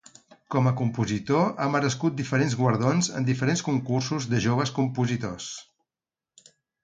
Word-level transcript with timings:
Com 0.53 0.67
a 0.69 0.71
compositor 0.77 1.43
ha 1.65 1.67
merescut 1.73 2.15
diferents 2.21 2.55
guardons 2.63 3.11
en 3.19 3.27
diferents 3.29 3.63
concursos 3.69 4.27
de 4.33 4.41
joves 4.47 4.75
compositors. 4.81 5.51